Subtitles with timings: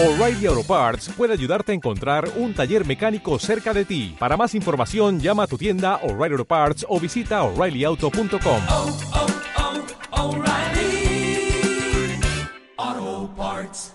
[0.00, 4.14] O'Reilly Auto Parts puede ayudarte a encontrar un taller mecánico cerca de ti.
[4.16, 8.60] Para más información, llama a tu tienda O'Reilly Auto Parts o visita oreillyauto.com.
[8.70, 8.96] oh,
[12.76, 13.92] oh, Parts.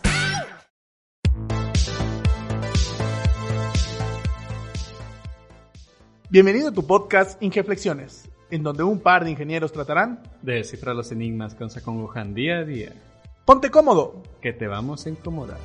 [6.30, 10.22] Bienvenido a tu podcast Ingeflexiones, en donde un par de ingenieros tratarán.
[10.42, 12.92] de descifrar los enigmas que nos acongojan día a día,
[13.46, 14.24] Ponte cómodo.
[14.42, 15.60] que te vamos a incomodar.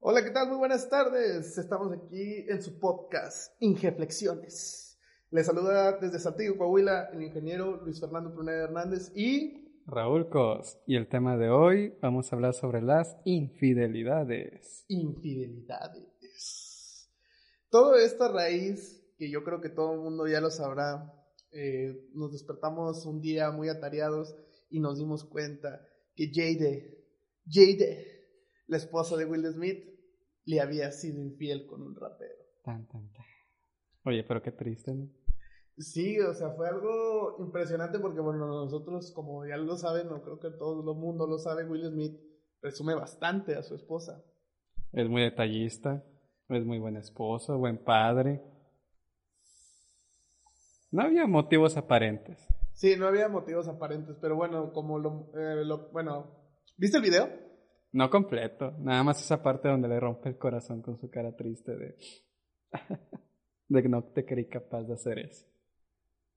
[0.00, 0.48] Hola, ¿qué tal?
[0.48, 1.56] Muy buenas tardes.
[1.56, 4.98] Estamos aquí en su podcast Ingeflexiones.
[5.30, 10.96] Les saluda desde Saltillo, Coahuila, el ingeniero Luis Fernando Pruneda Hernández y Raúl Cos, y
[10.96, 14.84] el tema de hoy vamos a hablar sobre las infidelidades.
[14.88, 17.08] infidelidades.
[17.70, 21.14] Todo esto a raíz, que yo creo que todo el mundo ya lo sabrá,
[21.50, 24.34] eh, nos despertamos un día muy atareados
[24.70, 27.04] y nos dimos cuenta que Jade,
[27.46, 28.26] Jade,
[28.66, 29.84] la esposa de Will Smith,
[30.44, 32.34] le había sido infiel con un rapero.
[32.64, 33.24] Tan, tan, tan.
[34.04, 35.08] Oye, pero qué triste, ¿no?
[35.78, 40.40] Sí, o sea, fue algo impresionante porque, bueno, nosotros, como ya lo saben, no creo
[40.40, 42.18] que todo el mundo lo sabe, Will Smith
[42.60, 44.24] presume bastante a su esposa.
[44.92, 46.04] Es muy detallista,
[46.48, 48.42] es muy buen esposo, buen padre.
[50.90, 52.46] No había motivos aparentes.
[52.72, 56.30] Sí, no había motivos aparentes, pero bueno, como lo, eh, lo- bueno,
[56.76, 57.28] ¿viste el video?
[57.92, 61.76] No completo, nada más esa parte donde le rompe el corazón con su cara triste
[61.76, 61.96] de...
[63.68, 65.46] de que no te creí capaz de hacer eso.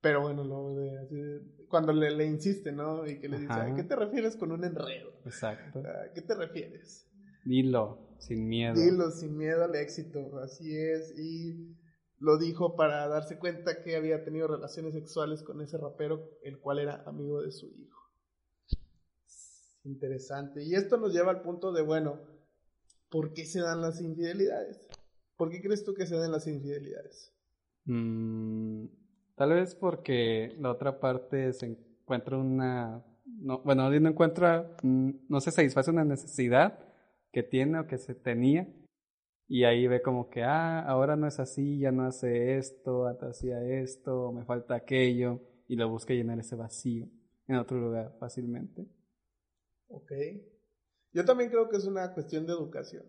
[0.00, 3.06] Pero bueno, lo de, así de- cuando le, le insiste, ¿no?
[3.06, 3.52] Y que le dice.
[3.52, 5.10] ¿a qué te refieres con un enredo?
[5.24, 5.78] Exacto.
[5.80, 7.08] ¿A qué te refieres?
[7.44, 8.74] Dilo, sin miedo.
[8.74, 11.14] Dilo sin miedo al éxito, así es.
[11.18, 11.76] Y
[12.22, 16.78] lo dijo para darse cuenta que había tenido relaciones sexuales con ese rapero, el cual
[16.78, 18.00] era amigo de su hijo.
[19.82, 20.62] Interesante.
[20.62, 22.20] Y esto nos lleva al punto de, bueno,
[23.10, 24.88] ¿por qué se dan las infidelidades?
[25.36, 27.34] ¿Por qué crees tú que se dan las infidelidades?
[27.86, 28.86] Mm,
[29.34, 33.04] tal vez porque la otra parte se encuentra una...
[33.24, 36.78] No, bueno, no encuentra, mm, no se satisface una necesidad
[37.32, 38.72] que tiene o que se tenía
[39.52, 43.28] y ahí ve como que, ah, ahora no es así, ya no hace esto, antes
[43.28, 47.06] hacía esto, me falta aquello y lo busca llenar ese vacío
[47.46, 48.86] en otro lugar fácilmente.
[49.88, 50.10] Ok.
[51.12, 53.04] Yo también creo que es una cuestión de educación.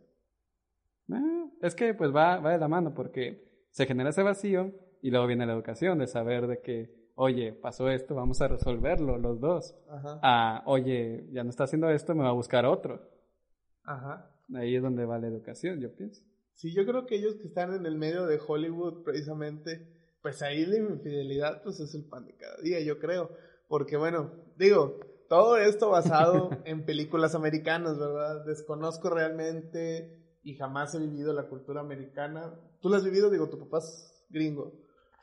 [1.10, 5.12] Ah, es que pues va, va de la mano porque se genera ese vacío y
[5.12, 9.40] luego viene la educación de saber de que, oye, pasó esto, vamos a resolverlo los
[9.40, 9.78] dos.
[9.90, 10.20] Ajá.
[10.22, 13.00] Ah, oye, ya no está haciendo esto, me va a buscar otro.
[13.86, 14.30] Ajá.
[14.54, 16.22] Ahí es donde va la educación, yo pienso.
[16.56, 19.88] Sí, yo creo que ellos que están en el medio de Hollywood, precisamente,
[20.22, 23.30] pues ahí la infidelidad, pues es el pan de cada día, yo creo.
[23.68, 25.00] Porque bueno, digo,
[25.30, 28.46] todo esto basado en películas americanas, ¿verdad?
[28.46, 32.54] Desconozco realmente y jamás he vivido la cultura americana.
[32.82, 33.30] ¿Tú la has vivido?
[33.30, 34.74] Digo, tu papá es gringo.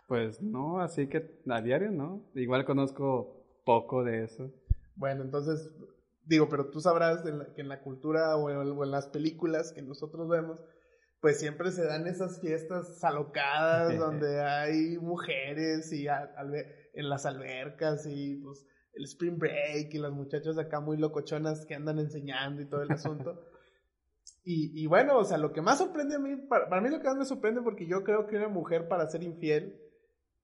[0.08, 2.28] Pues no, así que a diario, ¿no?
[2.34, 4.50] Igual conozco poco de eso.
[4.96, 5.70] Bueno, entonces,
[6.24, 9.06] digo, pero tú sabrás en la- que en la cultura o en, o en las
[9.06, 10.60] películas que nosotros vemos,
[11.20, 18.36] pues siempre se dan esas fiestas alocadas donde hay mujeres y en las albercas y
[18.36, 22.82] pues el spring break y las muchachas acá muy locochonas que andan enseñando y todo
[22.82, 23.40] el asunto.
[24.42, 26.98] Y, y bueno, o sea, lo que más sorprende a mí, para, para mí lo
[26.98, 29.78] que más me sorprende porque yo creo que una mujer para ser infiel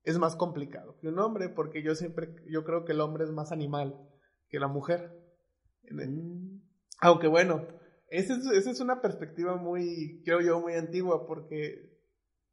[0.06, 3.30] es más complicado que un hombre, porque yo siempre, yo creo que el hombre es
[3.30, 3.98] más animal
[4.48, 5.18] que la mujer.
[5.90, 6.58] Mm,
[7.00, 7.66] Aunque bueno,
[8.08, 11.92] esa es, esa es una perspectiva muy, creo yo, muy antigua, porque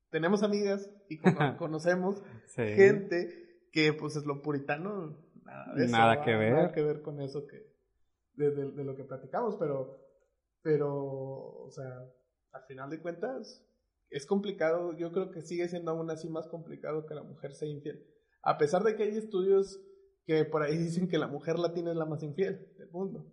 [0.10, 2.64] tenemos amigas y cono- conocemos sí.
[2.76, 3.30] gente
[3.72, 6.24] que pues es lo puritano, nada, de eso, Nada ¿va?
[6.26, 6.54] que ver.
[6.54, 7.58] Nada que ver con eso que,
[8.36, 10.00] de, de- de lo que platicamos, pero,
[10.62, 11.88] pero, o sea,
[12.52, 13.66] al final de cuentas,
[14.10, 17.68] es complicado, yo creo que sigue siendo aún así más complicado que la mujer sea
[17.68, 18.06] infiel.
[18.44, 19.80] A pesar de que hay estudios
[20.26, 23.33] que por ahí dicen que la mujer latina es la más infiel del mundo.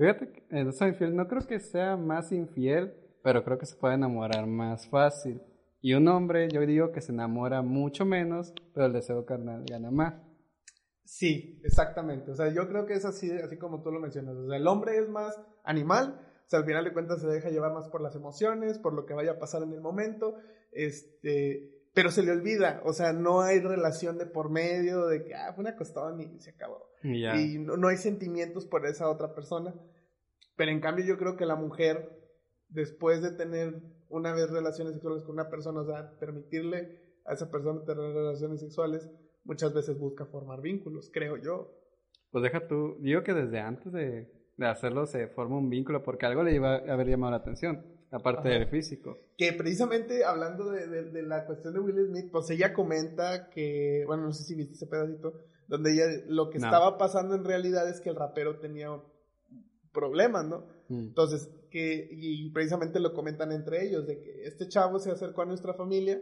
[0.00, 3.76] Fíjate que en eso infiel no creo que sea más infiel, pero creo que se
[3.76, 5.42] puede enamorar más fácil.
[5.82, 9.90] Y un hombre, yo digo que se enamora mucho menos, pero el deseo carnal gana
[9.90, 10.14] más.
[11.04, 12.30] Sí, exactamente.
[12.30, 14.36] O sea, yo creo que es así, así como tú lo mencionas.
[14.36, 16.18] O sea, el hombre es más animal.
[16.46, 19.04] O sea, al final de cuentas se deja llevar más por las emociones, por lo
[19.04, 20.36] que vaya a pasar en el momento.
[20.72, 22.80] Este, pero se le olvida.
[22.86, 26.40] O sea, no hay relación de por medio de que, ah, fue una costón y
[26.40, 26.86] se acabó.
[27.02, 27.36] Y ya.
[27.36, 29.74] Y no, no hay sentimientos por esa otra persona.
[30.60, 32.10] Pero en cambio yo creo que la mujer,
[32.68, 33.80] después de tener
[34.10, 38.60] una vez relaciones sexuales con una persona, o sea, permitirle a esa persona tener relaciones
[38.60, 39.08] sexuales,
[39.44, 41.72] muchas veces busca formar vínculos, creo yo.
[42.30, 46.26] Pues deja tú, digo que desde antes de, de hacerlo se forma un vínculo porque
[46.26, 48.58] algo le iba a haber llamado la atención, aparte Ajá.
[48.58, 49.16] del físico.
[49.38, 54.04] Que precisamente hablando de, de- de la cuestión de Will Smith, pues ella comenta que,
[54.06, 55.32] bueno, no sé si viste ese pedacito,
[55.68, 56.66] donde ella lo que No.
[56.66, 58.90] estaba pasando en realidad es que el rapero tenía
[59.92, 60.66] problemas, ¿no?
[60.88, 61.08] Mm.
[61.08, 65.46] Entonces, que, y precisamente lo comentan entre ellos, de que este chavo se acercó a
[65.46, 66.20] nuestra familia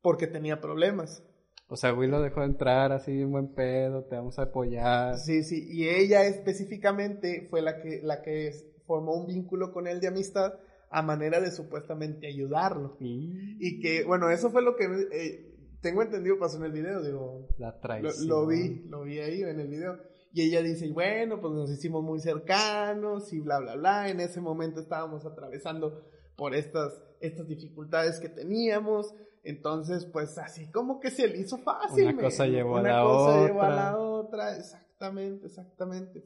[0.00, 1.22] porque tenía problemas.
[1.68, 5.18] O sea, Will lo dejó entrar así, un buen pedo, te vamos a apoyar.
[5.18, 8.52] Sí, sí, y ella específicamente fue la que, la que
[8.86, 10.54] formó un vínculo con él de amistad
[10.90, 12.96] a manera de supuestamente ayudarlo.
[13.00, 15.55] Y Y que, bueno, eso fue lo que eh,
[15.86, 18.26] tengo entendido pasó en el video, digo, la traición.
[18.26, 19.96] lo vi, lo vi ahí en el video.
[20.32, 24.08] Y ella dice, bueno, pues nos hicimos muy cercanos y bla, bla, bla.
[24.08, 26.02] En ese momento estábamos atravesando
[26.34, 29.14] por estas, estas dificultades que teníamos.
[29.44, 32.08] Entonces, pues así como que se le hizo fácil.
[32.08, 33.76] Una cosa llevó a Una la cosa llevó a otra.
[33.76, 34.56] la otra.
[34.56, 36.24] Exactamente, exactamente.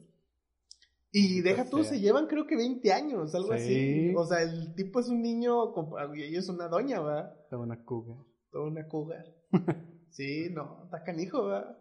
[1.11, 4.09] Y deja tú, se llevan creo que 20 años, algo así.
[4.09, 4.13] Sí.
[4.17, 5.71] O sea, el tipo es un niño
[6.15, 7.35] y ella es una doña, ¿verdad?
[7.51, 8.30] Una cougar.
[8.51, 9.25] Toda una cougar.
[10.09, 11.77] sí, no, está canijo, ¿verdad?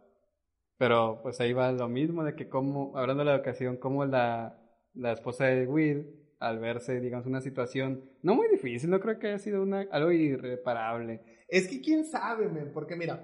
[0.78, 4.58] Pero pues ahí va lo mismo de que como, hablando de la educación, como la,
[4.94, 9.26] la esposa de Will, al verse, digamos, una situación no muy difícil, no creo que
[9.28, 11.20] haya sido una, algo irreparable.
[11.48, 13.20] Es que quién sabe, men, porque mira,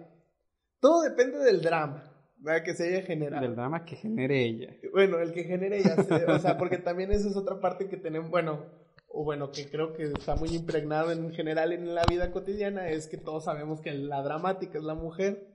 [0.80, 2.62] todo depende del drama, ¿verdad?
[2.62, 3.42] Que se haya generado.
[3.42, 4.74] Del drama que genere ella.
[4.92, 8.28] Bueno, el que genere se- o sea, porque también esa es otra parte que tenemos,
[8.30, 8.66] bueno,
[9.08, 13.08] o bueno, que creo que está muy impregnado en general en la vida cotidiana, es
[13.08, 15.48] que todos sabemos que la dramática es la mujer,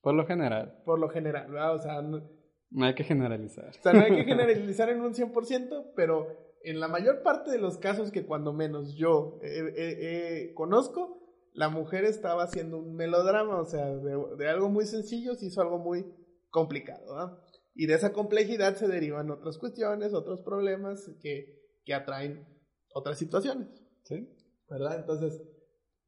[0.00, 1.74] Por lo general, por lo general, ¿verdad?
[1.74, 2.22] O sea, no,
[2.70, 3.68] no hay que generalizar.
[3.68, 6.28] o sea, no hay que generalizar en un 100%, pero
[6.64, 11.20] en la mayor parte de los casos que cuando menos yo eh, eh, eh, conozco,
[11.52, 15.60] la mujer estaba haciendo un melodrama, o sea, de, de algo muy sencillo se hizo
[15.60, 16.06] algo muy
[16.48, 17.38] complicado, ¿verdad?
[17.74, 22.46] Y de esa complejidad se derivan otras cuestiones, otros problemas que, que atraen
[22.94, 23.68] otras situaciones,
[24.04, 24.28] ¿Sí?
[24.68, 25.00] ¿verdad?
[25.00, 25.42] Entonces,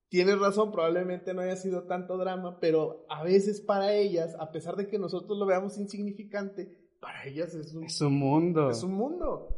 [0.08, 4.76] tienes razón, probablemente no haya sido tanto drama, pero a veces para ellas, a pesar
[4.76, 8.70] de que nosotros lo veamos insignificante, para ellas es un Es un mundo.
[8.70, 9.48] es un mundo.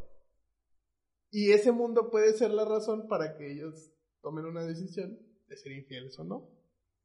[1.31, 5.71] Y ese mundo puede ser la razón para que ellos tomen una decisión de ser
[5.73, 6.49] infieles o no.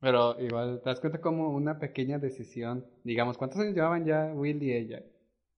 [0.01, 2.85] Pero igual, te das cuenta como una pequeña decisión.
[3.05, 5.05] Digamos, ¿cuántos años llevaban ya Will y ella?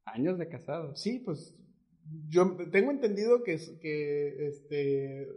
[0.05, 1.01] Años de casados.
[1.01, 1.57] Sí, pues
[2.29, 5.29] yo tengo entendido que, que este,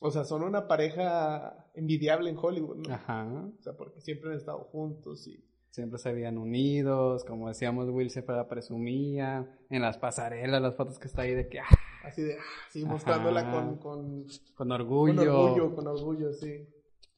[0.00, 2.94] o sea, son una pareja envidiable en Hollywood, ¿no?
[2.94, 3.26] Ajá.
[3.58, 5.42] O sea, porque siempre han estado juntos y
[5.76, 10.98] Siempre se habían unidos, como decíamos, Will siempre la presumía, en las pasarelas, las fotos
[10.98, 11.66] que está ahí de que, ah,
[12.02, 15.14] así de, ah, sí, mostrándola con, con, con orgullo.
[15.14, 16.66] con orgullo, con orgullo, sí.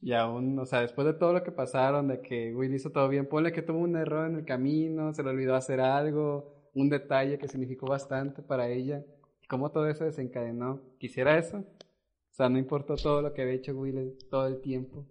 [0.00, 3.08] Y aún, o sea, después de todo lo que pasaron, de que Will hizo todo
[3.08, 6.88] bien, ponle que tuvo un error en el camino, se le olvidó hacer algo, un
[6.88, 9.04] detalle que significó bastante para ella.
[9.48, 10.80] ¿Cómo todo eso desencadenó?
[10.98, 11.58] ¿Quisiera eso?
[11.58, 15.04] O sea, no importó todo lo que había hecho Will todo el tiempo.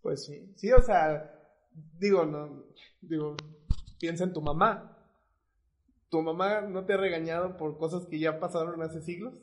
[0.00, 1.34] Pues sí, sí, o sea,
[1.98, 2.66] digo, no,
[3.00, 3.36] digo,
[3.98, 4.96] piensa en tu mamá.
[6.10, 9.42] ¿Tu mamá no te ha regañado por cosas que ya pasaron hace siglos?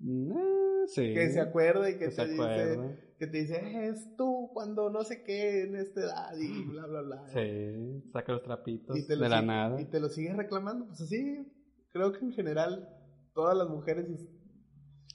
[0.00, 0.57] Mm,
[0.88, 1.14] sí.
[1.14, 2.78] Que se acuerda y que Que te dice,
[3.18, 6.86] que te dice, "Eh, es tú cuando no sé qué en esta edad y bla,
[6.86, 7.28] bla, bla.
[7.28, 9.80] Sí, saca los trapitos Y te lo de la sigue- nada.
[9.80, 10.86] Y te lo sigues reclamando.
[10.86, 11.46] Pues así,
[11.92, 12.88] creo que en general
[13.34, 14.06] todas las mujeres...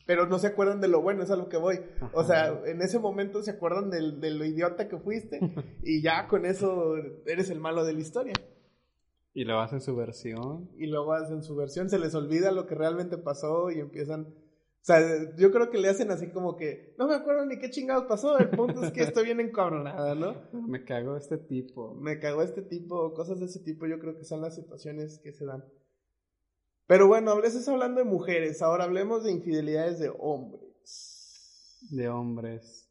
[0.05, 1.79] Pero no se acuerdan de lo bueno, es a lo que voy.
[2.13, 5.39] O sea, en ese momento se acuerdan del- de lo idiota que fuiste
[5.83, 8.33] y ya con eso eres el malo de la historia.
[9.33, 10.69] Y lo hacen su versión.
[10.77, 14.27] y luego hacen su versión, se les olvida lo que realmente pasó y empiezan...
[14.83, 14.99] O sea,
[15.37, 18.37] yo creo que le hacen así como que, no me acuerdo ni qué chingados pasó,
[18.37, 20.35] el punto es que estoy bien encabronada, ¿no?
[20.51, 21.95] Me cago este tipo.
[21.95, 25.31] Me cagó este tipo, cosas de ese tipo, yo creo que son las situaciones que
[25.31, 25.63] se dan.
[26.85, 31.87] Pero bueno, hables hablando de mujeres, ahora hablemos de infidelidades de hombres.
[31.89, 32.89] De hombres.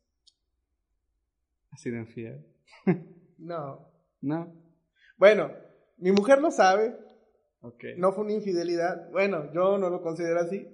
[1.73, 2.47] Así de infiel.
[3.37, 3.89] No.
[4.21, 4.55] No.
[5.19, 5.51] Bueno,
[5.99, 6.97] mi mujer lo sabe,
[7.61, 7.85] Ok.
[7.97, 10.72] no fue una infidelidad, bueno, yo no lo considero así,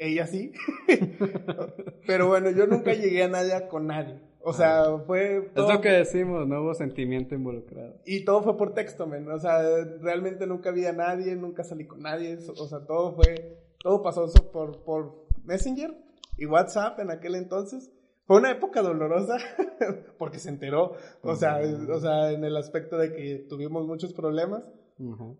[0.00, 0.52] ella sí,
[2.06, 5.80] pero bueno, yo nunca llegué a nadie con nadie, o sea, fue Es todo, lo
[5.82, 7.96] que decimos, no hubo sentimiento involucrado.
[8.06, 9.60] y todo fue por texto, men, o sea,
[10.00, 14.26] realmente nunca vi a nadie, nunca salí con nadie, o sea, todo fue, todo pasó
[14.50, 15.94] por, por Messenger
[16.38, 17.92] y WhatsApp en aquel entonces.
[18.26, 19.36] Fue una época dolorosa
[20.18, 21.60] porque se enteró, o sea,
[21.92, 24.62] o sea, en el aspecto de que tuvimos muchos problemas,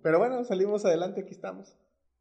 [0.03, 1.77] pero bueno, salimos adelante, aquí estamos.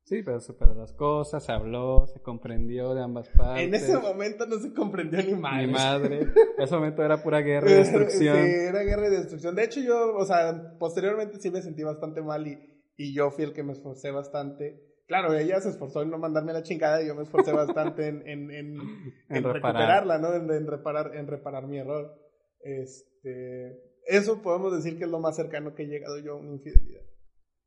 [0.10, 3.64] Sí, pero superó las cosas, se habló, se comprendió de ambas partes.
[3.64, 5.68] En ese momento no se comprendió ni madre.
[5.68, 6.20] Mi madre.
[6.58, 8.36] En ese momento era pura guerra y destrucción.
[8.36, 9.54] Sí, era guerra y destrucción.
[9.54, 12.58] De hecho, yo, o sea, posteriormente sí me sentí bastante mal y,
[12.98, 14.84] y yo fui el que me esforcé bastante.
[15.06, 18.28] Claro, ella se esforzó en no mandarme la chingada y yo me esforcé bastante en,
[18.28, 18.80] en, en,
[19.30, 20.34] recuperarla, ¿no?
[20.34, 22.20] En, en reparar, en reparar mi error.
[22.62, 26.54] Este, eso podemos decir que es lo más cercano que he llegado yo a una
[26.54, 27.04] infidelidad.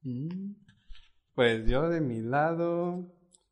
[0.03, 0.72] Mm.
[1.35, 3.11] Pues yo de mi lado,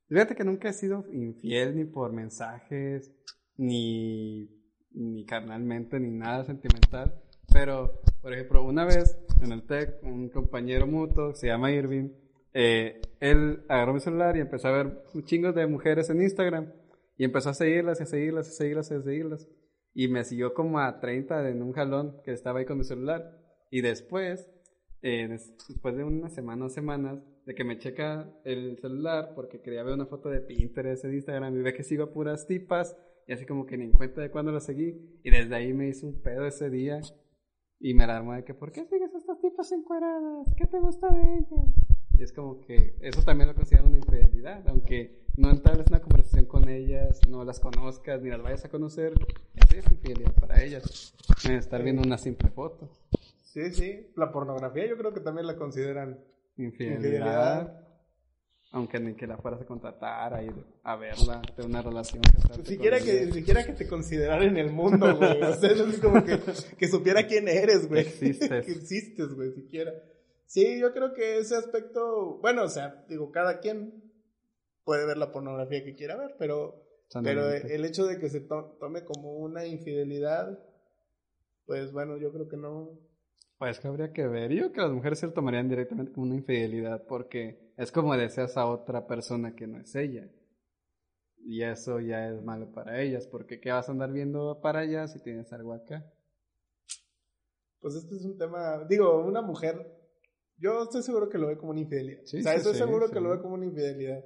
[0.09, 3.13] fíjate que nunca he sido infiel ni por mensajes,
[3.57, 4.49] ni,
[4.93, 7.15] ni carnalmente, ni nada sentimental.
[7.53, 12.11] Pero, por ejemplo, una vez en el TEC, un compañero mutuo, se llama Irving,
[12.53, 16.73] eh, él agarró mi celular y empezó a ver un de mujeres en Instagram.
[17.17, 19.49] Y empezó a seguirlas, a seguirlas, y a seguirlas, a seguirlas.
[19.93, 23.39] Y me siguió como a 30 en un jalón que estaba ahí con mi celular.
[23.71, 24.49] Y después,
[25.03, 27.19] eh, des- después de una semana o semanas,
[27.51, 31.57] de que me checa el celular porque quería ver una foto de Pinterest en Instagram
[31.57, 32.97] y ve que sigo a puras tipas.
[33.27, 35.19] Y así como que ni en cuenta de cuándo la seguí.
[35.25, 37.01] Y desde ahí me hizo un pedo ese día.
[37.81, 40.47] Y me alarmó de que, ¿por qué sigues a estas tipas encueradas?
[40.57, 41.75] ¿Qué te gusta de ellas?
[42.17, 46.45] Y es como que eso también lo considero una infidelidad, aunque no entables una conversación
[46.45, 49.15] con ellas, no las conozcas, ni las vayas a conocer,
[49.57, 51.15] eso es infidelidad para ellas.
[51.49, 52.89] Eh, Estar viendo una simple foto.
[53.43, 54.13] Sí, sí.
[54.15, 56.21] La pornografía yo creo que también la consideran.
[56.65, 56.97] Infidelidad.
[56.97, 57.77] Infidelidad.
[58.73, 62.23] Aunque ni que la fueras a contratar, a ir a verla, de una relación.
[62.23, 65.43] casarte Siquiera con que, siquiera que te considerara en el mundo, güey.
[65.43, 66.39] O sea, es así como que,
[66.79, 68.05] que supiera quién eres, güey.
[68.05, 68.49] Que existes.
[68.67, 69.93] que existes, güey, siquiera.
[70.47, 74.05] Sí, yo creo que ese aspecto, bueno, o sea, digo, cada quien
[74.85, 76.85] puede ver la pornografía que quiera ver, pero,
[77.25, 80.59] pero el hecho de que se to- tome como una infidelidad,
[81.67, 82.99] pues bueno, yo creo que no.
[83.61, 84.51] Pues que habría que ver.
[84.53, 88.17] Yo creo que las mujeres se lo tomarían directamente como una infidelidad porque es como
[88.17, 90.27] deseas a otra persona que no es ella.
[91.45, 95.07] Y eso ya es malo para ellas porque ¿qué vas a andar viendo para allá
[95.09, 96.11] si tienes algo acá?
[97.81, 99.95] Pues este es un tema, digo, una mujer,
[100.57, 102.23] yo estoy seguro que lo ve como una infidelidad.
[102.25, 104.25] Sí, o sea, sí, estoy sí, seguro que lo ve como una infidelidad.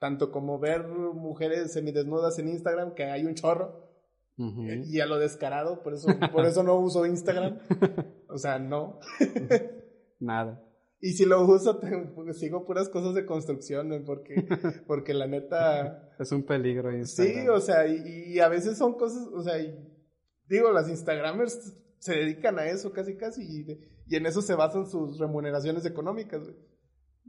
[0.00, 3.88] Tanto como ver mujeres semidesnudas en Instagram, que hay un chorro,
[4.36, 4.62] Ujú.
[4.64, 7.60] y a lo descarado, por eso, por eso no uso Instagram.
[8.34, 8.98] O sea, no.
[10.20, 10.60] Nada.
[11.00, 14.02] Y si lo uso, te- pues, sigo puras cosas de construcción, ¿no?
[14.04, 14.34] porque,
[14.86, 17.54] porque la neta, Es un peligro sí, Instagram.
[17.56, 19.78] o sea, y, y a veces son cosas, o sea, y-
[20.48, 23.66] digo, las Instagramers se dedican a eso casi casi, y,
[24.06, 26.56] y en eso se basan sus remuneraciones económicas, güey.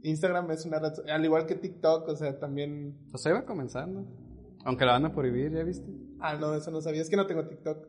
[0.02, 4.06] Instagram es una red, al igual que TikTok, o sea, también, O sea, iba comenzando.
[4.64, 5.86] Aunque la van a prohibir, ¿ya viste?
[6.20, 7.88] ah, no, eso no sabía, es que no tengo TikTok.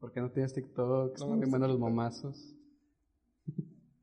[0.00, 1.18] ¿Por qué no tienes TikTok?
[1.18, 2.54] No, Están buenos los momazos.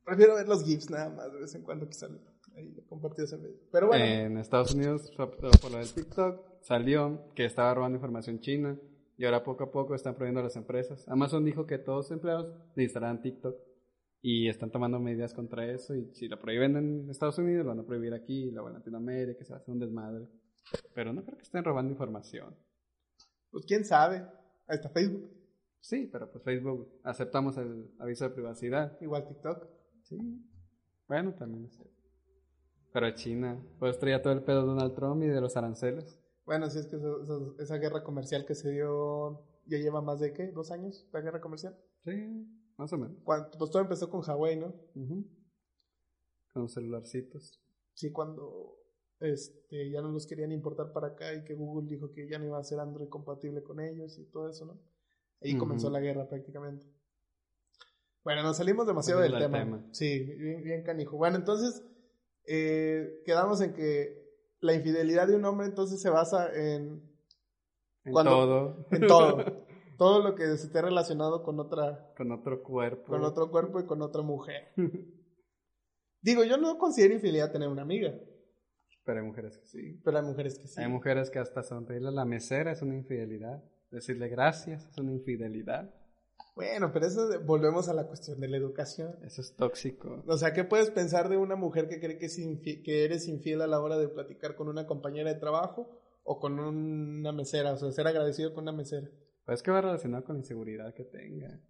[0.04, 2.20] Prefiero ver los GIFs nada más, de vez en cuando que salen
[2.56, 3.56] ahí compartidos en medio.
[3.72, 4.04] Pero bueno.
[4.04, 8.78] En Estados Unidos, por lo del TikTok, salió que estaba robando información china.
[9.16, 11.08] Y ahora poco a poco están prohibiendo a las empresas.
[11.08, 13.56] Amazon dijo que todos los empleados instalaran TikTok.
[14.20, 15.94] Y están tomando medidas contra eso.
[15.94, 19.38] Y si lo prohíben en Estados Unidos, lo van a prohibir aquí, luego en Latinoamérica,
[19.38, 20.26] que se hace un desmadre.
[20.94, 22.56] Pero no creo que estén robando información.
[23.50, 24.24] Pues quién sabe.
[24.66, 25.30] Ahí está Facebook,
[25.84, 28.98] Sí, pero pues Facebook aceptamos el aviso de privacidad.
[29.02, 29.68] igual TikTok.
[30.02, 30.16] Sí.
[31.06, 31.78] Bueno, también es.
[32.90, 36.18] Pero China, pues traía todo el pedo de Donald Trump y de los aranceles.
[36.46, 40.20] Bueno, sí es que eso- eso- esa guerra comercial que se dio ya lleva más
[40.20, 41.76] de qué, dos años, la guerra comercial.
[42.02, 42.46] Sí,
[42.78, 43.18] más o menos.
[43.22, 44.68] Cuando, pues todo empezó con Huawei, ¿no?
[44.94, 45.26] Ujú.
[46.54, 47.60] Con celularcitos.
[47.92, 48.78] Sí, cuando
[49.20, 52.46] este, ya no los querían importar para acá y que Google dijo que ya no
[52.46, 54.80] iba a ser Android compatible con ellos y todo eso, ¿no?
[55.44, 56.86] Ahí comenzó la guerra prácticamente.
[58.24, 59.86] Bueno, nos salimos demasiado del tema.
[59.92, 61.16] Sí, bien, bien canijo.
[61.18, 61.84] Bueno, entonces
[62.46, 64.24] eh, quedamos en que
[64.60, 67.02] la infidelidad de un hombre entonces se basa en,
[68.04, 68.86] En Cuando- todo.
[68.90, 69.44] en todo.
[69.98, 73.04] todo lo que esté relacionado con otra Con otro cuerpo.
[73.12, 74.72] con otro cuerpo y con otra mujer.
[76.22, 78.14] Digo, yo no considero infidelidad tener una amiga,
[79.04, 80.00] Pero hay mujeres que sí.
[80.02, 80.80] pero hay mujeres que sí.
[80.80, 83.62] Hay mujeres que hasta sonreírle a la mesera es una infidelidad.
[83.90, 85.94] Decirle gracias es una infidelidad.
[86.56, 89.16] Bueno, pero eso volvemos a la cuestión de la educación.
[89.24, 90.22] Eso es tóxico.
[90.26, 92.36] O sea, ¿qué puedes pensar de una mujer que cree que, es
[92.84, 96.60] que eres infiel a la hora de platicar con una compañera de trabajo o con
[96.60, 97.72] una mesera?
[97.72, 99.08] O sea, ser agradecido con una mesera.
[99.44, 101.60] Pues es que va relacionado con la inseguridad que tenga.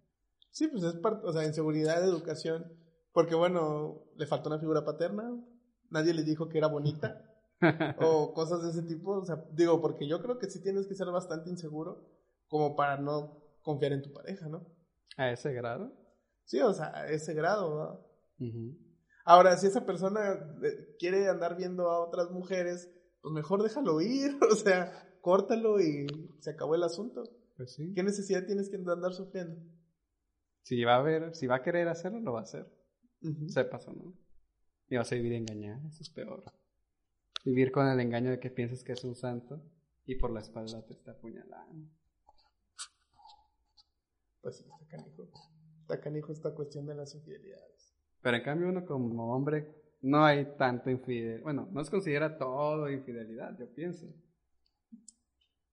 [0.51, 2.65] Sí, pues es parte, o sea, inseguridad de educación.
[3.11, 5.31] Porque bueno, le faltó una figura paterna,
[5.89, 7.24] nadie le dijo que era bonita.
[7.99, 9.11] O cosas de ese tipo.
[9.11, 12.07] O sea, digo, porque yo creo que sí tienes que ser bastante inseguro
[12.47, 14.65] como para no confiar en tu pareja, ¿no?
[15.17, 15.91] A ese grado.
[16.43, 18.07] Sí, o sea, a ese grado.
[18.39, 18.77] Ujú.
[19.25, 22.91] Ahora, si esa persona eh, quiere andar viendo a otras mujeres,
[23.21, 26.05] pues mejor déjalo ir, o sea, córtalo y
[26.39, 27.23] se acabó el asunto.
[27.57, 27.93] Pues sí.
[27.95, 29.59] ¿Qué necesidad tienes que andar sufriendo?
[30.61, 32.67] Si va a ver, si va a querer hacerlo, lo va a hacer.
[33.21, 33.49] Ujú.
[33.49, 34.13] Sepas o no.
[34.87, 36.43] Y vas a vivir engañada, eso es peor.
[37.45, 39.61] Vivir con el engaño de que piensas que es un santo
[40.05, 41.87] y por la espalda te está apuñalando.
[44.41, 45.29] Pues sí, está canijo.
[45.81, 47.95] Está canijo esta cuestión de las infidelidades.
[48.21, 49.71] Pero en cambio uno como hombre
[50.01, 51.43] no hay tanto infidelidad.
[51.43, 54.07] Bueno, no se considera todo infidelidad, yo pienso.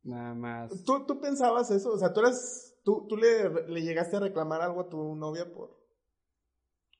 [0.02, 0.84] Nada más.
[0.84, 1.92] ¿Tú, tú pensabas eso?
[1.92, 2.78] O sea, tú eras...
[2.84, 5.81] ¿Tú, tú le, le llegaste a reclamar algo a tu novia por...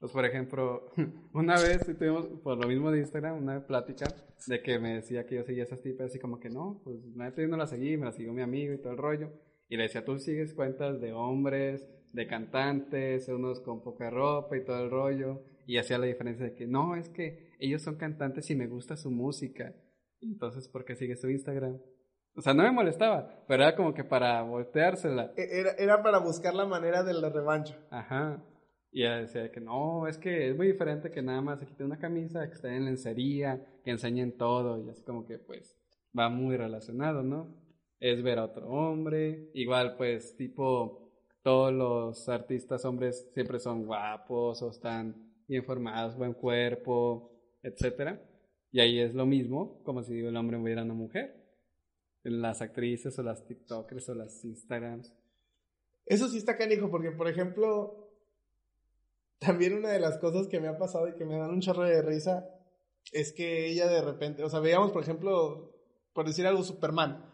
[0.03, 0.91] Pues por ejemplo,
[1.33, 4.07] una vez tuvimos, por lo mismo de Instagram, una plática
[4.49, 7.33] de que me decía que yo seguía esas tipas así como que no, pues nada,
[7.37, 9.31] yo no la seguí, me la siguió mi amigo y todo el rollo.
[9.69, 14.65] Y le decía, tú sigues cuentas de hombres, de cantantes, unos con poca ropa y
[14.65, 15.45] todo el rollo.
[15.69, 18.97] Y hacía la diferencia de que no, es que ellos son cantantes y me gusta
[18.97, 19.73] su música.
[20.21, 21.81] Entonces, ¿por qué sigues su Instagram?
[22.35, 25.33] O sea, no me molestaba, pero era como que para volteársela.
[25.37, 27.79] E- Era, era para buscar la manera de la revancha.
[27.91, 28.43] Ajá.
[28.93, 31.83] Y ella decía que no, es que es muy diferente que nada más se quite
[31.83, 35.75] una camisa, que esté en lencería, que enseñen todo, y así como que pues
[36.17, 37.57] va muy relacionado, ¿no?
[37.99, 41.11] Es ver a otro hombre, igual pues tipo
[41.43, 47.33] todos los artistas hombres siempre son guapos o están bien formados, buen cuerpo,
[47.63, 48.23] etcétera.
[48.71, 51.43] Y ahí es lo mismo, como si el hombre hubiera una mujer.
[52.23, 55.13] Las actrices o las TikTokers o las Instagrams.
[56.07, 58.02] Eso sí está canijo, porque por ejemplo,
[59.45, 61.83] también una de las cosas que me ha pasado y que me dan un chorro
[61.85, 62.45] de risa
[63.13, 65.75] es que ella de repente, o sea, veíamos por ejemplo,
[66.13, 67.29] por decir algo, Superman.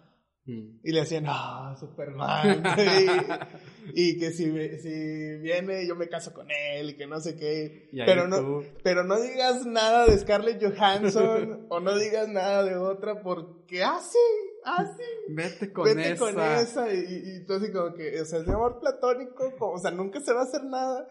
[0.47, 0.81] Mm.
[0.83, 2.63] Y le decían, ah, Superman.
[3.95, 4.45] y, y que si,
[4.79, 7.91] si viene, yo me caso con él y que no sé qué.
[8.07, 12.77] Pero no, tú- pero no digas nada de Scarlett Johansson o no digas nada de
[12.77, 14.17] otra porque así,
[14.65, 15.03] así.
[15.29, 16.19] Vete con Vete esa.
[16.25, 16.95] con esa.
[16.95, 19.79] Y, y, y tú así como que, o sea, es de amor platónico, como- o
[19.79, 21.07] sea, nunca se va a hacer nada.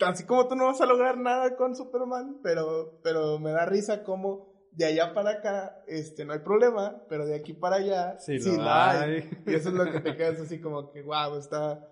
[0.00, 4.02] Así como tú no vas a lograr nada con Superman, pero, pero me da risa
[4.02, 8.40] como de allá para acá, este, no hay problema, pero de aquí para allá, Sí,
[8.40, 9.28] sí, lo hay.
[9.46, 11.88] Y eso es lo que te quedas así como que, wow, está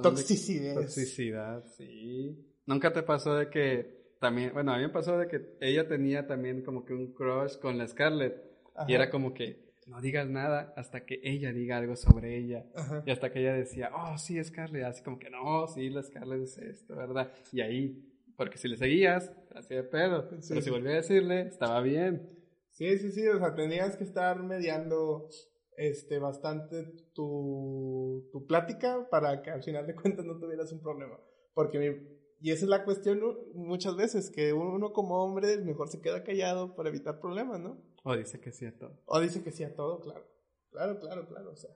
[0.00, 0.74] toxicidad.
[0.74, 2.38] Toxicidad, sí.
[2.64, 6.26] ¿Nunca te pasó de que también, bueno, a mí me pasó de que ella tenía
[6.26, 8.40] también como que un crush con la Scarlett
[8.86, 12.64] y era como que no digas nada hasta que ella diga algo sobre ella.
[12.74, 13.02] Ajá.
[13.06, 16.42] Y hasta que ella decía, oh, sí, Scarlett, así como que no, sí, la Scarlett
[16.42, 17.30] es esto, ¿verdad?
[17.52, 20.28] Y ahí, porque si le seguías, hacía de pedo.
[20.40, 20.48] Sí.
[20.48, 22.28] Pero si volvía a decirle, estaba bien.
[22.70, 25.28] Sí, sí, sí, o sea, tenías que estar mediando
[25.76, 31.18] este bastante tu, tu plática para que al final de cuentas no tuvieras un problema.
[31.54, 33.20] Porque mi- y esa es la cuestión
[33.54, 37.80] muchas veces, que uno como hombre mejor se queda callado para evitar problemas, ¿no?
[38.02, 39.00] O dice que sí a todo.
[39.06, 40.24] O dice que sí a todo, claro.
[40.70, 41.70] Claro, claro, claro, o sea.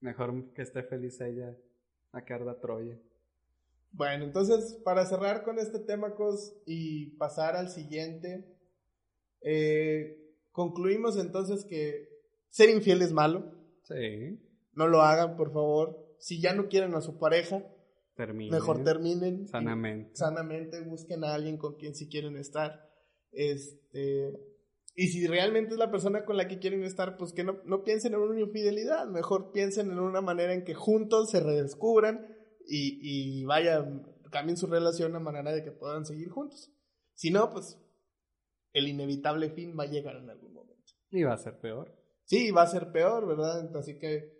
[0.00, 1.56] Mejor que esté feliz ella
[2.12, 2.98] a que arda Troya.
[3.92, 8.44] Bueno, entonces, para cerrar con este tema, Cos, y pasar al siguiente,
[9.40, 12.08] eh, concluimos entonces que
[12.48, 13.52] ser infiel es malo.
[13.84, 14.40] Sí.
[14.72, 16.14] No lo hagan, por favor.
[16.18, 17.64] Si ya no quieren a su pareja,
[18.14, 18.50] Termine.
[18.50, 19.48] mejor terminen.
[19.48, 20.16] Sanamente.
[20.16, 22.88] Sanamente, busquen a alguien con quien sí quieren estar.
[23.32, 24.32] Este.
[25.00, 27.84] Y si realmente es la persona con la que quieren estar, pues que no, no
[27.84, 29.06] piensen en una infidelidad.
[29.06, 32.26] Mejor piensen en una manera en que juntos se redescubran
[32.66, 36.72] y, y vayan, cambien su relación a manera de que puedan seguir juntos.
[37.14, 37.78] Si no, pues
[38.72, 40.92] el inevitable fin va a llegar en algún momento.
[41.10, 41.96] Y va a ser peor.
[42.24, 43.70] Sí, va a ser peor, ¿verdad?
[43.76, 44.36] Así que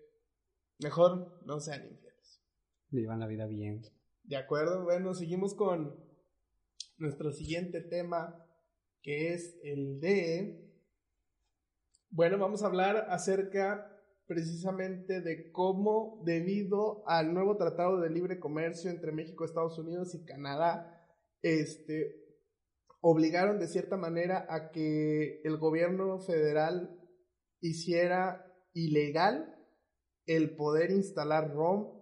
[0.81, 2.43] mejor no sean infieles.
[2.89, 3.83] Vivan la vida bien.
[4.25, 6.05] De acuerdo, bueno, seguimos con
[6.97, 8.45] nuestro siguiente tema,
[9.03, 10.65] que es el de...
[12.11, 13.95] Bueno, vamos a hablar acerca
[14.27, 20.25] precisamente de cómo, debido al nuevo Tratado de Libre Comercio entre México, Estados Unidos y
[20.25, 21.07] Canadá,
[21.43, 22.15] este,
[23.01, 26.99] obligaron de cierta manera a que el gobierno federal
[27.61, 29.55] hiciera ilegal
[30.27, 31.99] el poder instalar ROM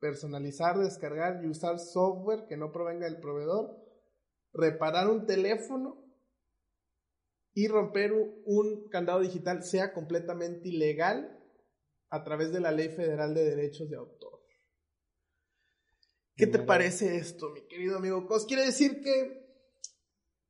[0.00, 3.76] personalizar, descargar y usar software que no provenga del proveedor,
[4.52, 6.09] reparar un teléfono
[7.54, 11.36] y romper un, candado digital sea completamente ilegal
[12.08, 14.40] a través de la Ley Federal de Derechos de Autor.
[16.36, 18.46] ¿Qué te parece esto, mi querido amigo Cos?
[18.46, 19.46] Quiere decir que,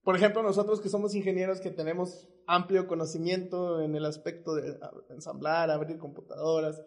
[0.03, 5.71] por ejemplo, nosotros que somos ingenieros que tenemos amplio conocimiento en el aspecto de ensamblar,
[5.71, 6.81] abrir computadoras,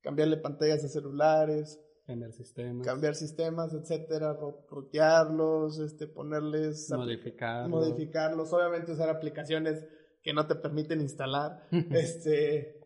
[0.00, 2.86] cambiarle pantallas a celulares, Cambiar sistemas.
[2.86, 4.32] cambiar sistemas, etcétera,
[4.70, 7.68] rotearlos, este, ponerles, Modificar.
[7.68, 9.84] modificarlos, obviamente usar aplicaciones
[10.22, 12.80] que no te permiten instalar, este,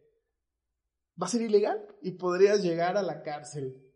[1.20, 3.86] va a ser ilegal y podrías llegar a la cárcel.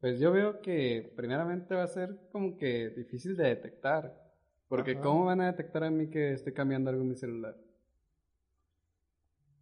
[0.00, 4.28] Pues yo veo que primeramente va a ser como que difícil de detectar.
[4.68, 5.00] Porque Ajá.
[5.00, 7.56] ¿cómo van a detectar a mí que estoy cambiando algo en mi celular?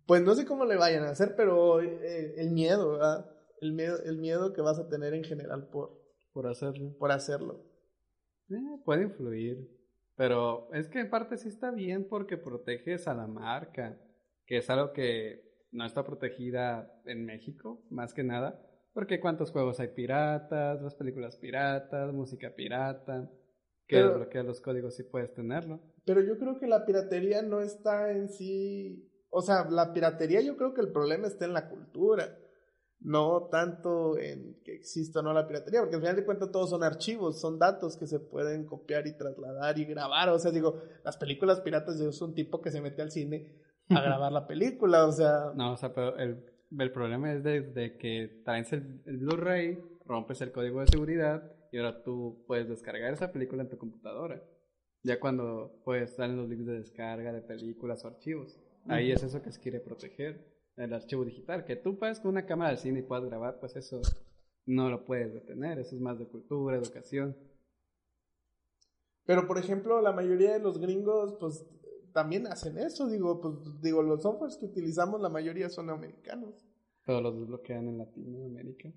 [0.04, 3.30] Pues no sé cómo le vayan a hacer, pero eh, el miedo, ¿verdad?
[3.60, 5.98] El miedo, el miedo que vas a tener en general por,
[6.32, 6.94] Por hacerlo.
[6.98, 7.64] por hacerlo.
[8.50, 9.68] Eh, puede influir.
[10.16, 13.98] Pero es que en parte sí está bien porque proteges a la marca.
[14.46, 15.42] Que es algo que
[15.72, 18.62] no está protegida en México, más que nada.
[18.94, 23.30] Porque cuántos juegos hay piratas, las películas piratas, música pirata.
[23.86, 25.80] Que Pero- desbloquea los códigos si puedes tenerlo.
[26.04, 29.10] Pero yo creo que la piratería no está en sí.
[29.28, 32.38] O sea, la piratería yo creo que el problema está en la cultura.
[33.00, 36.70] No tanto en que exista o no la piratería, porque al final de cuentas todos
[36.70, 40.30] son archivos, son datos que se pueden copiar y trasladar y grabar.
[40.30, 43.52] O sea, digo, las películas piratas yo soy un tipo que se mete al cine
[43.90, 45.52] a grabar la película, o sea.
[45.54, 46.44] No, o sea, pero el,
[46.76, 51.52] el problema es de, de que traes el, el Blu-ray, rompes el código de seguridad
[51.70, 54.42] y ahora tú puedes descargar esa película en tu computadora.
[55.02, 58.58] Ya cuando pues salen los links de descarga de películas o archivos.
[58.88, 61.64] Ahí es eso que se quiere proteger, el archivo digital.
[61.64, 64.00] Que tú puedes con una cámara de cine y puedas grabar, pues eso
[64.66, 65.78] no lo puedes detener.
[65.78, 67.36] Eso es más de cultura, educación.
[69.24, 71.66] Pero por ejemplo, la mayoría de los gringos, pues
[72.12, 73.08] también hacen eso.
[73.08, 76.54] Digo, pues digo, los softwares que utilizamos, la mayoría son americanos.
[77.04, 78.92] Pero los desbloquean en Latinoamérica.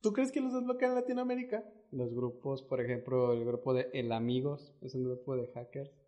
[0.00, 1.64] ¿Tú crees que los desbloquean en Latinoamérica?
[1.92, 6.01] Los grupos, por ejemplo, el grupo de El Amigos, es un grupo de hackers.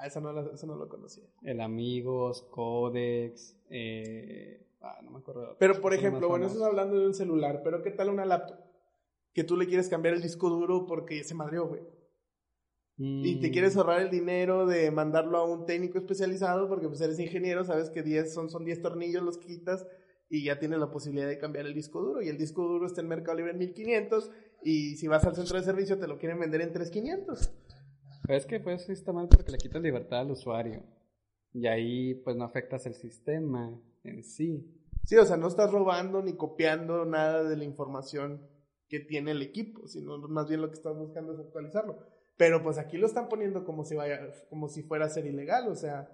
[0.00, 1.24] Ah, eso no, eso no lo conocía.
[1.42, 5.56] El Amigos, Codex, eh, ah, no me acuerdo.
[5.58, 8.58] Pero por ejemplo, bueno, eso es hablando de un celular, pero ¿qué tal una laptop?
[9.34, 11.82] Que tú le quieres cambiar el disco duro porque se madrió, güey.
[13.00, 17.00] Y te Mm, quieres ahorrar el dinero de mandarlo a un técnico especializado porque pues
[17.00, 19.86] eres ingeniero, sabes que 10 son, son 10 tornillos, los quitas
[20.28, 22.22] y ya tienes la posibilidad de cambiar el disco duro.
[22.22, 24.30] Y el disco duro está en Mercado Libre en 1500
[24.64, 27.52] y si vas al centro de servicio te lo quieren vender en 3500.
[28.22, 30.82] Pero es que pues sí está mal porque le quitas libertad al usuario.
[31.52, 34.74] Y ahí pues no afectas el sistema en sí.
[35.04, 38.46] Sí, o sea, no estás robando ni copiando nada de la información
[38.88, 41.98] que tiene el equipo, sino más bien lo que estás buscando es actualizarlo.
[42.36, 45.68] Pero pues aquí lo están poniendo como si vaya, como si fuera a ser ilegal,
[45.68, 46.08] o sea,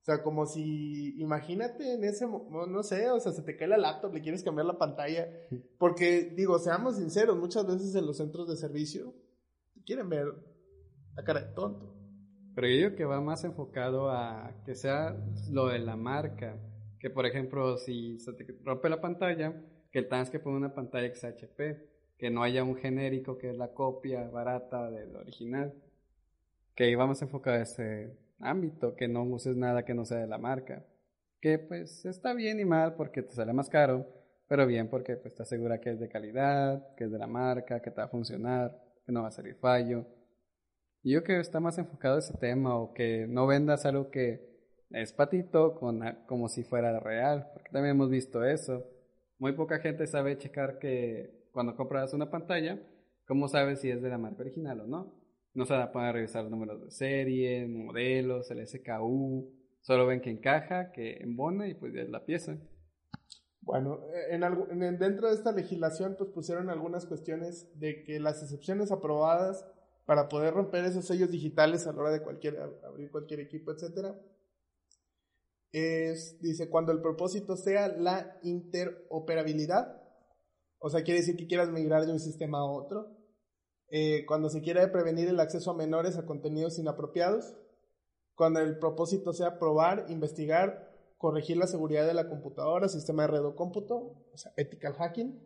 [0.00, 3.76] o sea, como si, imagínate en ese, no, sé, o sea, se te cae la
[3.76, 5.28] laptop, le quieres cambiar la pantalla,
[5.76, 9.14] porque digo, seamos sinceros, muchas veces en los centros de servicio
[9.84, 10.28] quieren ver
[11.18, 11.92] la cara de tonto.
[12.54, 15.16] Pero yo digo que va más enfocado a que sea
[15.50, 16.56] lo de la marca.
[17.00, 19.52] Que por ejemplo, si se te rompe la pantalla,
[19.90, 22.16] que tengas que poner una pantalla XHP.
[22.18, 25.74] Que no haya un genérico que es la copia barata del original.
[26.76, 30.28] Que va más enfocado a ese ámbito, que no uses nada que no sea de
[30.28, 30.84] la marca.
[31.40, 34.06] Que pues está bien y mal porque te sale más caro,
[34.46, 37.80] pero bien porque pues te asegura que es de calidad, que es de la marca,
[37.80, 40.06] que te va a funcionar, que no va a salir fallo.
[41.10, 44.46] Yo que está más enfocado a ese tema o que no vendas algo que
[44.90, 48.84] es patito con, como si fuera real, porque también hemos visto eso.
[49.38, 52.78] Muy poca gente sabe checar que cuando compras una pantalla,
[53.26, 55.14] ¿cómo sabes si es de la marca original o no?
[55.54, 60.92] No se a revisar los números de serie, modelos, el SKU, solo ven que encaja,
[60.92, 62.58] que embona y pues ya es la pieza.
[63.60, 68.42] Bueno, en algu- en dentro de esta legislación pues pusieron algunas cuestiones de que las
[68.42, 69.64] excepciones aprobadas
[70.08, 73.72] para poder romper esos sellos digitales a la hora de cualquier ab- abrir cualquier equipo,
[75.70, 80.02] es dice cuando el propósito sea la interoperabilidad,
[80.78, 83.18] o sea, quiere decir que quieras migrar de un sistema a otro.
[83.90, 87.54] Eh, cuando se quiere prevenir el acceso a menores a contenidos inapropiados,
[88.34, 93.44] cuando el propósito sea probar, investigar, corregir la seguridad de la computadora, sistema de red
[93.44, 95.38] o cómputo, o sea, ethical hacking,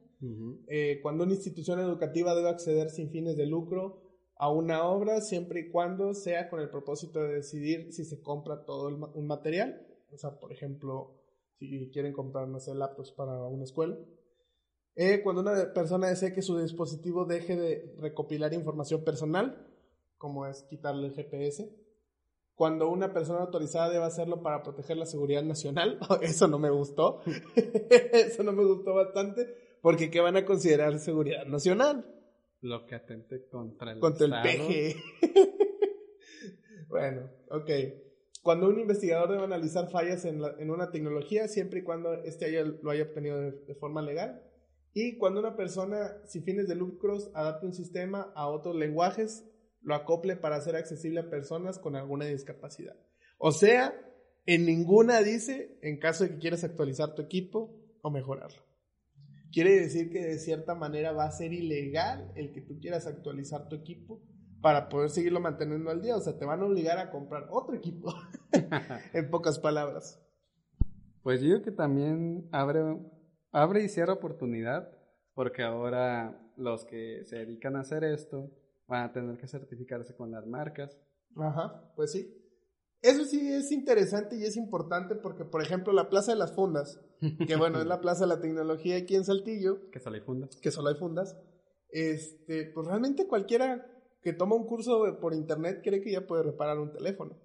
[0.68, 4.01] eh, cuando una institución educativa debe acceder sin fines de lucro
[4.42, 8.64] a una obra, siempre y cuando sea con el propósito de decidir si se compra
[8.64, 11.22] todo un material, o sea, por ejemplo,
[11.60, 13.96] si quieren comprar, no sé, laptops para una escuela.
[14.96, 19.64] Eh, cuando una persona desee que su dispositivo deje de recopilar información personal,
[20.18, 21.72] como es quitarle el GPS.
[22.56, 27.20] Cuando una persona autorizada debe hacerlo para proteger la seguridad nacional, eso no me gustó.
[28.12, 32.21] eso no me gustó bastante, porque ¿qué van a considerar seguridad nacional?
[32.62, 34.68] Lo que atente contra el Contra el Estado.
[34.68, 34.96] PG.
[36.88, 37.70] bueno, ok.
[38.42, 42.46] Cuando un investigador debe analizar fallas en, la- en una tecnología, siempre y cuando éste
[42.46, 44.42] haya, lo haya obtenido de, de forma legal.
[44.94, 49.44] Y cuando una persona, sin fines de lucros, adapte un sistema a otros lenguajes,
[49.80, 52.96] lo acople para ser accesible a personas con alguna discapacidad.
[53.38, 53.94] O sea,
[54.46, 58.62] en ninguna dice en caso de que quieras actualizar tu equipo o mejorarlo.
[59.52, 63.68] Quiere decir que de cierta manera va a ser ilegal el que tú quieras actualizar
[63.68, 64.22] tu equipo
[64.62, 66.16] para poder seguirlo manteniendo al día.
[66.16, 68.14] O sea, te van a obligar a comprar otro equipo.
[69.12, 70.20] en pocas palabras.
[71.22, 72.80] Pues yo digo que también abre,
[73.50, 74.90] abre y cierra oportunidad,
[75.34, 78.50] porque ahora los que se dedican a hacer esto
[78.86, 80.98] van a tener que certificarse con las marcas.
[81.36, 82.38] Ajá, pues sí.
[83.00, 87.00] Eso sí es interesante y es importante porque, por ejemplo, la Plaza de las Fundas,
[87.46, 90.56] que bueno, es la Plaza de la Tecnología aquí en Saltillo, Que solo hay fundas.
[90.56, 91.36] que solo hay fundas,
[91.90, 93.86] este, pues realmente cualquiera
[94.22, 97.36] que toma un curso por internet cree que ya puede reparar un teléfono.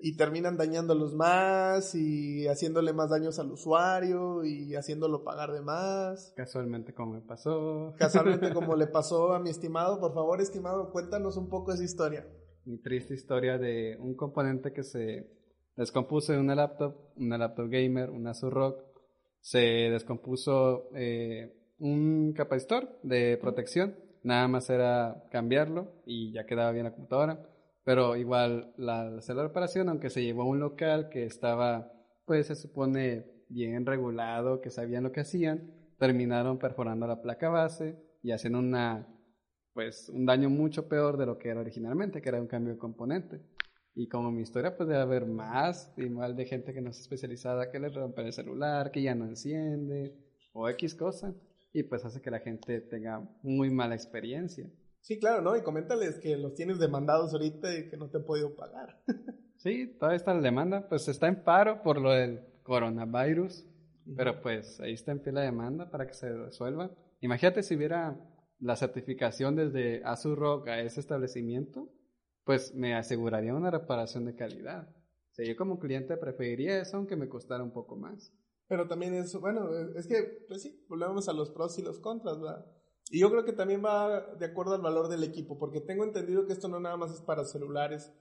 [0.00, 6.32] Y terminan dañándolos más y haciéndole más daños al usuario y haciéndolo pagar de más.
[6.36, 7.94] Casualmente como me pasó.
[7.96, 12.26] Casualmente como le pasó a mi estimado, por favor, estimado, cuéntanos un poco esa historia.
[12.64, 15.35] Mi triste historia de un componente que se
[15.76, 18.76] descompuso en una laptop, una laptop gamer, una ROG.
[19.40, 23.94] Se descompuso eh, un capacitor de protección.
[24.22, 27.46] Nada más era cambiarlo y ya quedaba bien la computadora.
[27.84, 31.92] Pero igual la, la reparación, aunque se llevó a un local que estaba,
[32.24, 37.96] pues se supone bien regulado, que sabían lo que hacían, terminaron perforando la placa base
[38.22, 39.06] y haciendo una,
[39.72, 42.78] pues un daño mucho peor de lo que era originalmente, que era un cambio de
[42.80, 43.40] componente.
[43.98, 47.70] Y como mi historia, pues debe haber más, igual de gente que no es especializada,
[47.70, 50.14] que le rompe el celular, que ya no enciende,
[50.52, 51.34] o X cosa,
[51.72, 54.70] y pues hace que la gente tenga muy mala experiencia.
[55.00, 55.56] Sí, claro, ¿no?
[55.56, 59.02] Y coméntales que los tienes demandados ahorita y que no te han podido pagar.
[59.58, 63.64] Sí, toda esta demanda, pues está en paro por lo del coronavirus,
[64.14, 66.90] pero pues ahí está en pie la demanda para que se resuelva.
[67.20, 68.16] Imagínate si hubiera
[68.60, 71.88] la certificación desde ROG a ese establecimiento,
[72.46, 74.88] pues me aseguraría una reparación de calidad.
[74.88, 78.32] O sea, yo como cliente preferiría eso aunque me costara un poco más.
[78.68, 82.40] Pero también es, bueno, es que, pues sí, volvemos a los pros y los contras,
[82.40, 82.64] ¿verdad?
[83.10, 86.46] Y yo creo que también va de acuerdo al valor del equipo, porque tengo entendido
[86.46, 88.12] que esto no nada más es para celulares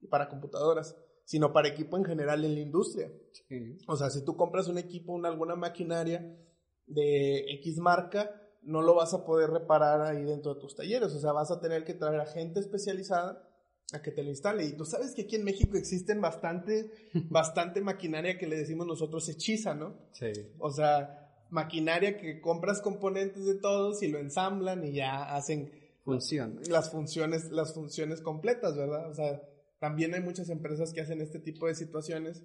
[0.00, 3.12] y para computadoras, sino para equipo en general en la industria.
[3.32, 3.76] Sí.
[3.86, 6.38] O sea, si tú compras un equipo, una, alguna maquinaria
[6.86, 11.12] de X marca, no lo vas a poder reparar ahí dentro de tus talleres.
[11.12, 13.48] O sea, vas a tener que traer a gente especializada
[13.92, 14.64] a que te lo instale.
[14.64, 16.90] Y tú sabes que aquí en México existen bastante,
[17.30, 19.98] bastante maquinaria que le decimos nosotros hechiza, ¿no?
[20.12, 20.32] Sí.
[20.58, 25.70] O sea, maquinaria que compras componentes de todos y lo ensamblan y ya hacen
[26.04, 26.60] Funciona.
[26.68, 29.10] las funciones, las funciones completas, ¿verdad?
[29.10, 29.42] O sea,
[29.78, 32.42] también hay muchas empresas que hacen este tipo de situaciones.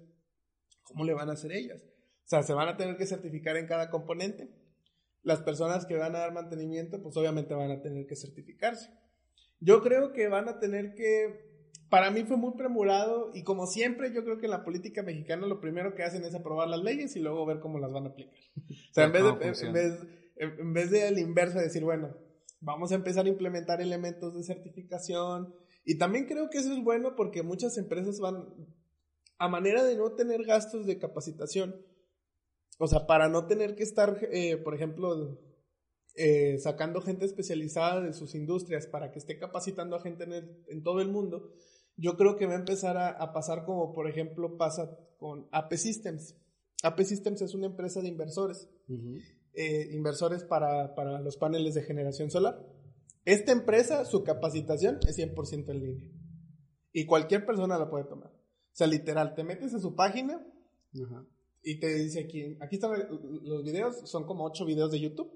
[0.82, 1.82] ¿Cómo le van a hacer ellas?
[1.82, 4.50] O sea, se van a tener que certificar en cada componente.
[5.22, 8.90] Las personas que van a dar mantenimiento, pues obviamente van a tener que certificarse.
[9.60, 14.12] Yo creo que van a tener que, para mí fue muy premurado y como siempre
[14.12, 17.16] yo creo que en la política mexicana lo primero que hacen es aprobar las leyes
[17.16, 18.34] y luego ver cómo las van a aplicar.
[18.90, 19.98] O sea, en vez, ¿Cómo de, en, vez,
[20.36, 22.16] en vez de al inverso decir, bueno,
[22.60, 25.54] vamos a empezar a implementar elementos de certificación
[25.84, 28.44] y también creo que eso es bueno porque muchas empresas van,
[29.38, 31.76] a manera de no tener gastos de capacitación,
[32.78, 35.38] o sea, para no tener que estar, eh, por ejemplo,
[36.14, 40.64] eh, sacando gente especializada de sus industrias para que esté capacitando a gente en, el-
[40.68, 41.52] en todo el mundo,
[41.96, 45.76] yo creo que va a empezar a, a pasar como, por ejemplo, pasa con AP
[45.76, 46.36] Systems.
[46.82, 48.68] AP Systems es una empresa de inversores,
[49.54, 52.64] eh, inversores para, para los paneles de generación solar.
[53.24, 56.04] Esta empresa, su capacitación es 100% en línea.
[56.92, 58.28] Y cualquier persona la puede tomar.
[58.30, 60.34] O sea, literal, te metes a su página,
[61.04, 61.26] Ajá.
[61.68, 62.92] Y te dice aquí, aquí están
[63.42, 65.30] los videos, son como ocho videos de YouTube.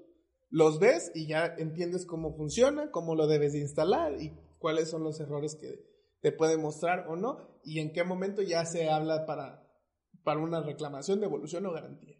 [0.49, 5.03] Los ves y ya entiendes cómo funciona, cómo lo debes de instalar y cuáles son
[5.03, 5.85] los errores que
[6.21, 9.63] te puede mostrar o no y en qué momento ya se habla para,
[10.23, 12.17] para una reclamación, devolución o garantía.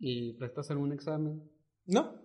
[0.00, 1.48] ¿Y prestas algún examen?
[1.86, 2.24] No,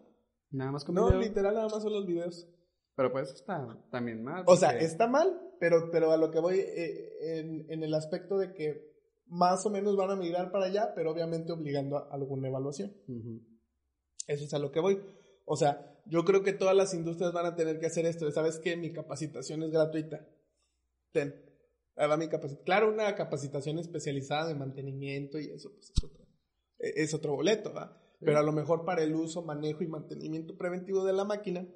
[0.50, 1.20] Nada más con no, video.
[1.20, 2.50] literal nada más son los videos.
[2.96, 4.46] Pero pues está también mal.
[4.48, 8.39] O sea, está mal, pero, pero a lo que voy eh, en, en el aspecto
[8.39, 8.88] de que
[9.30, 12.94] más o menos van a migrar para allá, pero obviamente obligando a alguna evaluación.
[14.28, 15.00] Eso es a lo que voy.
[15.46, 18.30] O sea, yo creo que todas las industrias van a tener que hacer esto.
[18.32, 18.76] ¿Sabes qué?
[18.76, 20.28] Mi capacitación es gratuita.
[21.12, 21.34] Ten.
[21.96, 22.63] Mi capacitación.
[22.65, 26.24] Claro, una capacitación especializada de mantenimiento y eso, pues es otro,
[26.80, 27.96] eh, es otro boleto, ¿va?
[28.22, 31.68] Pero a lo mejor para el uso, manejo y mantenimiento preventivo de la máquina.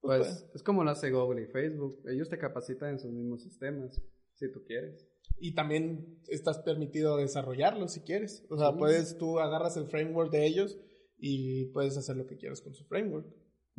[0.00, 2.00] Pues pues, es como lo hace Google y Facebook.
[2.06, 4.00] Ellos te capacitan en sus mismos sistemas,
[4.34, 5.09] si tú quieres.
[5.40, 8.46] Y también estás permitido desarrollarlo si quieres.
[8.50, 10.78] O sea, puedes, tú agarras el framework de ellos
[11.18, 13.26] y puedes hacer lo que quieras con su framework.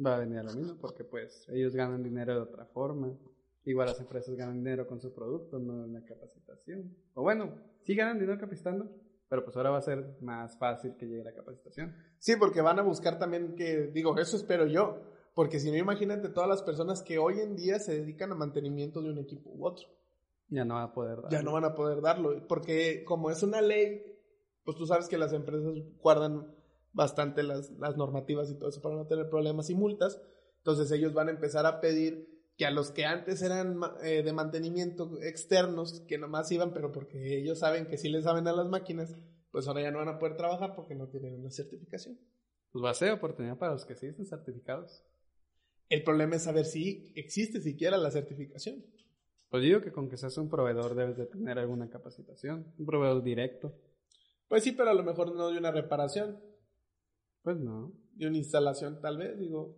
[0.03, 3.15] Va a venir a lo mismo porque pues ellos ganan dinero de otra forma.
[3.63, 6.97] Igual las empresas ganan dinero con su producto, no en la capacitación.
[7.13, 8.89] O bueno, sí ganan dinero capacitando,
[9.29, 11.95] pero pues ahora va a ser más fácil que llegue la capacitación.
[12.17, 14.99] Sí, porque van a buscar también que, digo, eso espero yo,
[15.35, 19.01] porque si no, imagínate todas las personas que hoy en día se dedican a mantenimiento
[19.01, 19.87] de un equipo u otro.
[20.51, 21.31] Ya no va a poder dar.
[21.31, 24.03] Ya no van a poder darlo, porque como es una ley,
[24.63, 26.53] pues tú sabes que las empresas guardan
[26.93, 30.21] bastante las, las normativas y todo eso para no tener problemas y multas,
[30.57, 34.33] entonces ellos van a empezar a pedir que a los que antes eran eh, de
[34.33, 38.67] mantenimiento externos, que nomás iban, pero porque ellos saben que sí les saben a las
[38.67, 39.15] máquinas,
[39.51, 42.19] pues ahora ya no van a poder trabajar porque no tienen una certificación.
[42.71, 45.03] Pues va a ser oportunidad para los que sí estén certificados.
[45.89, 48.85] El problema es saber si existe siquiera la certificación.
[49.51, 52.73] Pues digo que con que seas un proveedor debes de tener alguna capacitación.
[52.79, 53.73] Un proveedor directo.
[54.47, 56.39] Pues sí, pero a lo mejor no de una reparación,
[57.41, 57.91] Pues no.
[58.13, 59.75] de una instalación tal vez, digo.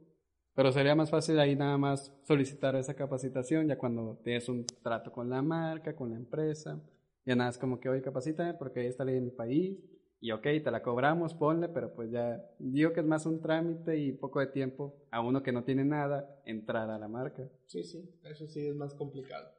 [0.53, 5.11] Pero sería más fácil ahí nada más solicitar esa capacitación ya cuando tienes un trato
[5.11, 6.79] con la marca, con la empresa.
[7.25, 9.79] Ya nada es como que, oye, capacítame porque ahí está ley en mi país.
[10.19, 13.97] Y ok, te la cobramos, ponle, pero pues ya digo que es más un trámite
[13.97, 17.49] y poco de tiempo a uno que no tiene nada entrar a la marca.
[17.65, 19.49] Sí, sí, eso sí es más complicado.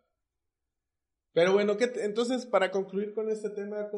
[1.35, 3.91] Pero bueno, ¿qué te- entonces para concluir con este tema,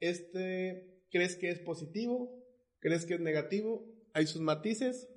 [0.00, 2.42] este, ¿crees que es positivo?
[2.80, 3.84] ¿Crees que es negativo?
[4.14, 5.08] ¿Hay sus matices?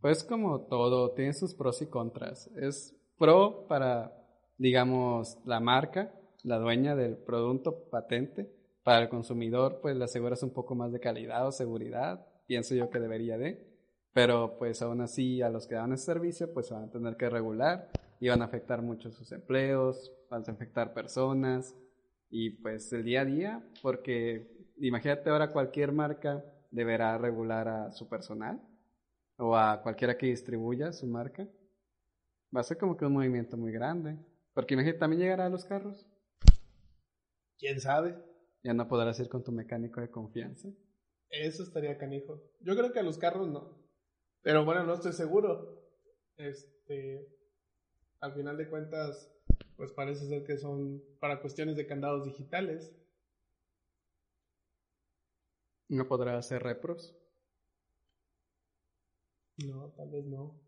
[0.00, 2.48] Pues como todo, tiene sus pros y contras.
[2.60, 4.12] Es pro para,
[4.58, 8.52] digamos, la marca, la dueña del producto patente.
[8.82, 12.26] Para el consumidor, pues le aseguras un poco más de calidad o seguridad.
[12.46, 13.66] Pienso yo que debería de.
[14.12, 17.30] Pero pues aún así a los que dan ese servicio, pues van a tener que
[17.30, 17.88] regular
[18.24, 21.76] y van a afectar mucho sus empleos, van a afectar personas
[22.30, 28.08] y pues el día a día, porque imagínate ahora cualquier marca deberá regular a su
[28.08, 28.66] personal
[29.36, 31.46] o a cualquiera que distribuya su marca,
[32.56, 34.16] va a ser como que un movimiento muy grande.
[34.54, 36.06] Porque imagínate, también llegará a los carros.
[37.58, 38.16] ¿Quién sabe?
[38.62, 40.70] Ya no podrás ir con tu mecánico de confianza.
[41.28, 42.40] Eso estaría canijo.
[42.60, 43.86] Yo creo que a los carros no.
[44.40, 45.84] Pero bueno, no estoy seguro.
[46.38, 47.33] Este,
[48.24, 49.30] al final de cuentas,
[49.76, 52.90] pues parece ser que son para cuestiones de candados digitales.
[55.90, 57.14] No podrá hacer repros.
[59.58, 60.58] No, tal vez no.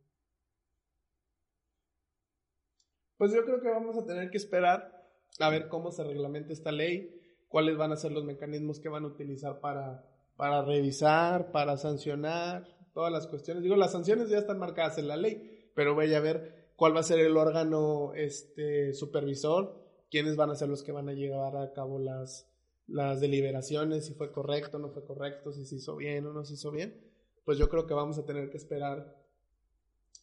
[3.16, 5.08] Pues yo creo que vamos a tener que esperar
[5.40, 9.04] a ver cómo se reglamenta esta ley, cuáles van a ser los mecanismos que van
[9.04, 10.04] a utilizar para,
[10.36, 13.62] para revisar, para sancionar, todas las cuestiones.
[13.62, 17.00] Digo, las sanciones ya están marcadas en la ley, pero vaya a ver cuál va
[17.00, 21.56] a ser el órgano este, supervisor, quiénes van a ser los que van a llevar
[21.56, 22.48] a cabo las,
[22.86, 26.54] las deliberaciones, si fue correcto no fue correcto, si se hizo bien o no se
[26.54, 27.02] hizo bien.
[27.44, 29.16] Pues yo creo que vamos a tener que esperar,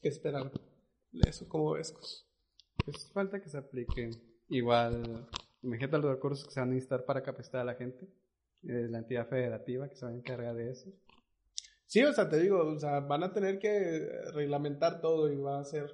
[0.01, 0.51] que esperar
[1.25, 1.93] eso, ¿cómo ves?
[2.85, 4.09] Pues falta que se aplique.
[4.49, 5.27] Igual,
[5.61, 8.07] imagínate los recursos que se van a necesitar para capacitar a la gente.
[8.63, 10.91] Es la entidad federativa que se va a encargar de eso.
[11.85, 15.59] Sí, o sea, te digo, o sea, van a tener que reglamentar todo y va
[15.59, 15.91] a ser,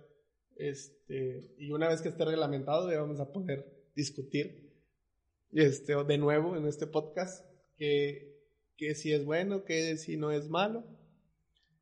[0.60, 4.72] este, y una vez que esté reglamentado ya vamos a poder discutir,
[5.52, 7.45] este, de nuevo en este podcast,
[7.78, 8.38] que,
[8.78, 10.84] que si es bueno, que si no es malo,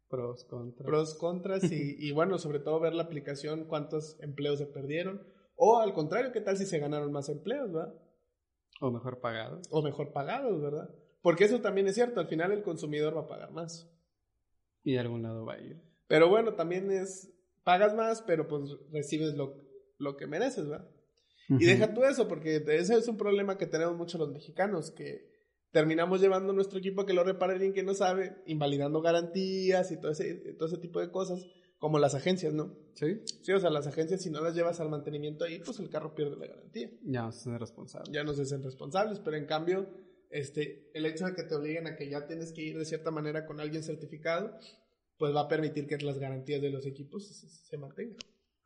[0.09, 0.87] Pros, contras.
[0.87, 5.21] pros, contras y, y bueno, sobre todo ver la aplicación, cuántos empleos se perdieron,
[5.55, 7.93] o al contrario, qué tal si se ganaron más empleos, ¿verdad?
[8.79, 9.61] O mejor pagado.
[9.71, 10.89] O mejor pagados, ¿verdad?
[11.21, 13.91] Porque eso también es cierto, al final el consumidor va a pagar más.
[14.83, 15.81] Y de algún lado va a ir.
[16.07, 17.33] Pero bueno, también es,
[17.67, 19.61] pagas más, pero pues recibes lo,
[19.97, 20.89] lo que mereces, ¿verdad?
[21.49, 25.27] Y deja tú eso, porque ese es un problema que tenemos muchos los mexicanos, que
[25.71, 29.99] terminamos llevando nuestro equipo a que lo repare alguien que no sabe, invalidando garantías y
[29.99, 31.45] todo ese, todo ese tipo de cosas,
[31.77, 32.73] como las agencias, ¿no?
[32.93, 33.19] Sí.
[33.41, 36.15] Sí, o sea, las agencias si no las llevas al mantenimiento ahí, pues el carro
[36.15, 36.89] pierde la garantía.
[37.03, 38.13] Ya no se responsable.
[38.13, 39.89] Ya no se hacen responsables, pero en cambio,
[40.29, 43.11] este, el hecho de que te obliguen a que ya tienes que ir de cierta
[43.11, 44.57] manera con alguien certificado,
[45.17, 48.17] pues va a permitir que las garantías de los equipos se, mantengan.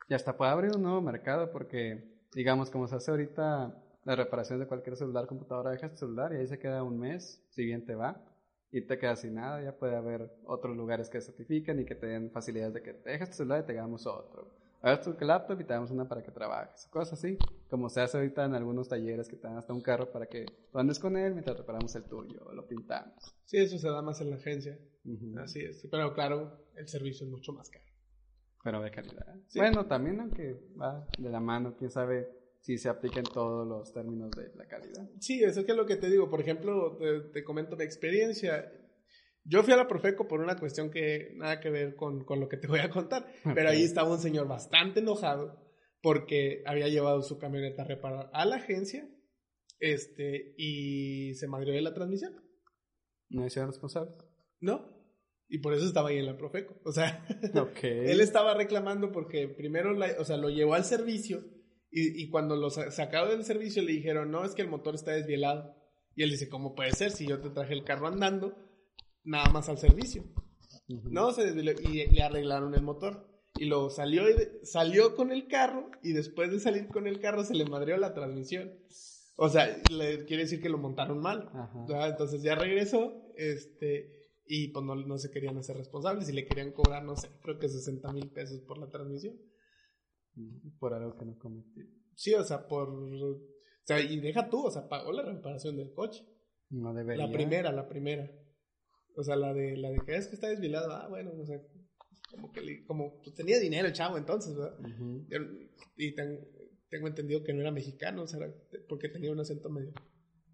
[0.08, 4.58] Y hasta puede abrir un nuevo mercado porque, digamos, como se hace ahorita la reparación
[4.58, 7.84] de cualquier celular, computadora, dejas tu celular y ahí se queda un mes, si bien
[7.84, 8.22] te va,
[8.70, 12.06] y te quedas sin nada, ya puede haber otros lugares que certifiquen y que te
[12.06, 14.50] den facilidades de que dejas tu celular y te damos otro.
[14.80, 17.38] Hagas tu laptop y te damos una para que trabajes, cosas así,
[17.72, 20.44] como se hace ahorita en algunos talleres que te dan hasta un carro para que
[20.70, 23.34] tú andes con él mientras reparamos el tuyo, o lo pintamos.
[23.46, 24.78] Sí, eso se da más en la agencia.
[25.06, 25.38] Ujú.
[25.38, 25.88] Así es.
[25.90, 27.86] Pero claro, el servicio es mucho más caro.
[28.62, 29.36] Pero de calidad.
[29.46, 29.58] Sí.
[29.58, 32.28] Bueno, también aunque va de la mano, quién sabe
[32.60, 35.08] si se apliquen todos los términos de la calidad.
[35.18, 36.28] Sí, eso es que es lo que te digo.
[36.28, 38.70] Por ejemplo, te, te comento mi experiencia.
[39.44, 42.50] Yo fui a la Profeco por una cuestión que nada que ver con, con lo
[42.50, 45.61] que te voy a contar, pero ahí estaba un señor bastante enojado
[46.02, 49.08] porque había llevado su camioneta a reparar a la agencia
[49.78, 52.34] este, y se madrió de la transmisión.
[53.30, 54.12] ¿No hicieron responsable?
[54.60, 55.00] ¿No?
[55.48, 56.80] Y por eso estaba ahí en la Profeco.
[56.84, 57.26] O sea,
[57.60, 57.84] Ok.
[57.84, 61.44] él estaba reclamando porque primero, la- o sea, lo llevó al servicio
[61.90, 64.94] y, y cuando lo sa- sacaba del servicio le dijeron, no, es que el motor
[64.94, 65.76] está desvielado.
[66.14, 68.56] Y él dice, ¿cómo puede ser si yo te traje el carro andando
[69.24, 70.24] nada más al servicio?
[70.88, 71.08] Ujú.
[71.10, 73.28] No, se desvieló y le arreglaron el motor.
[73.62, 77.20] Y luego salió, y de- salió con el carro y después de salir con el
[77.20, 78.72] carro se le madreó la transmisión.
[79.36, 81.48] O sea, le quiere decir que lo montaron mal.
[81.54, 82.08] Ajá.
[82.08, 84.10] Entonces ya regresó, este,
[84.46, 87.60] y pues no, no se querían hacer responsables y le querían cobrar, no sé, creo
[87.60, 89.36] que 60 mil pesos por la transmisión.
[90.80, 91.82] Por algo que no cometí.
[92.16, 92.88] Sí, o sea, por...
[92.88, 93.38] O
[93.84, 96.24] sea, y deja tú, o sea, pagó la reparación del coche.
[96.70, 97.26] No debería.
[97.28, 98.28] La primera, la primera.
[99.14, 100.90] O sea, la de, la de que es que está desvilado.
[100.92, 101.60] Ah, bueno, o sea,
[102.32, 104.78] como que le- como pues, tenía dinero el chavo entonces, ¿verdad?
[104.80, 105.24] Ujú.
[105.96, 106.40] Y ten-
[106.90, 108.40] tengo entendido que no era mexicano, o sea,
[108.88, 109.92] porque tenía un acento medio,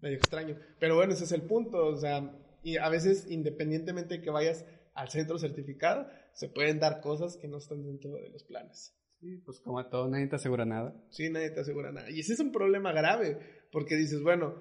[0.01, 0.55] medio extraño.
[0.79, 2.31] Pero bueno, ese es el punto, o sea,
[2.63, 7.47] y a veces independientemente de que vayas al centro certificado, se pueden dar cosas que
[7.47, 8.95] no están dentro de los planes.
[9.19, 10.95] Sí, pues como a todo nadie te asegura nada.
[11.09, 12.09] Sí, nadie te asegura nada.
[12.09, 13.37] Y ese es un problema grave,
[13.71, 14.55] porque dices, bueno,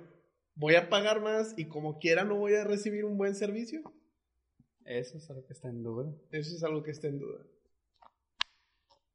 [0.57, 3.83] voy a pagar más y como quiera no voy a recibir un buen servicio.
[4.89, 6.11] Eso es algo que está en duda.
[6.31, 7.45] Eso es algo que está en duda.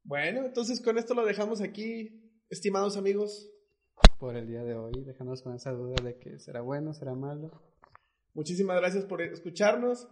[0.04, 3.50] Bueno, entonces con esto lo dejamos aquí, estimados amigos.
[4.20, 7.60] Por el día de hoy, dejándonos con esa duda de que será bueno, será malo.
[8.34, 10.08] Muchísimas gracias por escucharnos.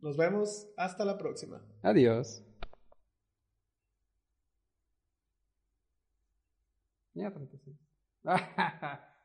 [0.00, 1.66] Nos vemos hasta la próxima.
[1.82, 2.44] Adiós.
[7.14, 7.74] Ya, 36.